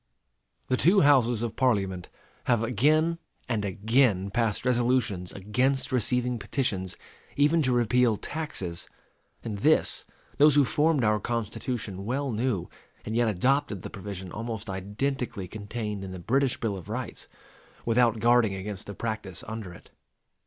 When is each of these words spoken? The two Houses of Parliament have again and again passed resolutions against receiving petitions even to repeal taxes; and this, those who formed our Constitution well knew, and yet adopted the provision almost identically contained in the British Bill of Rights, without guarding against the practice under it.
The 0.67 0.77
two 0.77 1.01
Houses 1.01 1.43
of 1.43 1.55
Parliament 1.55 2.09
have 2.45 2.63
again 2.63 3.19
and 3.47 3.63
again 3.63 4.31
passed 4.31 4.65
resolutions 4.65 5.31
against 5.31 5.91
receiving 5.91 6.39
petitions 6.39 6.97
even 7.35 7.61
to 7.61 7.71
repeal 7.71 8.17
taxes; 8.17 8.87
and 9.43 9.59
this, 9.59 10.03
those 10.39 10.55
who 10.55 10.65
formed 10.65 11.03
our 11.03 11.19
Constitution 11.19 12.03
well 12.03 12.31
knew, 12.31 12.67
and 13.05 13.15
yet 13.15 13.27
adopted 13.27 13.83
the 13.83 13.91
provision 13.91 14.31
almost 14.31 14.71
identically 14.71 15.47
contained 15.47 16.03
in 16.03 16.11
the 16.11 16.17
British 16.17 16.59
Bill 16.59 16.75
of 16.77 16.89
Rights, 16.89 17.27
without 17.85 18.19
guarding 18.19 18.55
against 18.55 18.87
the 18.87 18.95
practice 18.95 19.43
under 19.47 19.71
it. 19.71 19.91